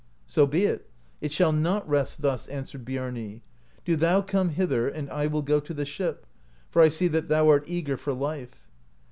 [0.25, 0.89] "So be it,
[1.21, 3.41] it shall not rest thus," answered Biami;
[3.85, 6.25] "do thou come hither, and I will go to the ship,
[6.71, 8.67] for I see that thou art eager for life."